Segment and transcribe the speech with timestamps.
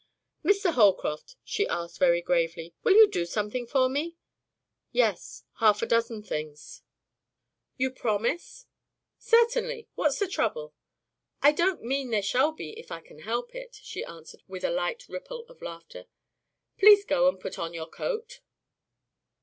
[0.43, 0.73] "Mr.
[0.73, 4.17] Holcroft," she asked very gravely, "will you do something for me?"
[4.91, 6.81] "Yes, half a dozen things."
[7.77, 8.65] "You promise?"
[9.19, 9.89] "Certainly!
[9.93, 10.73] What's the trouble?"
[11.43, 14.63] "I don't mean there shall be any if I can help it," she answered with
[14.63, 16.05] a light ripple of laughter.
[16.79, 18.41] "Please go and put on your coat."